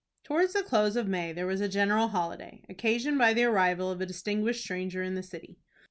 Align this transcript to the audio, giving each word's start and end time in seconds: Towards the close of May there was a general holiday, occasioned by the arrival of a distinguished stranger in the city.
Towards 0.23 0.53
the 0.53 0.63
close 0.63 0.95
of 0.95 1.07
May 1.07 1.31
there 1.31 1.45
was 1.45 1.61
a 1.61 1.69
general 1.69 2.07
holiday, 2.07 2.63
occasioned 2.67 3.19
by 3.19 3.35
the 3.35 3.43
arrival 3.43 3.91
of 3.91 4.01
a 4.01 4.05
distinguished 4.07 4.63
stranger 4.63 5.03
in 5.03 5.13
the 5.13 5.21
city. 5.21 5.59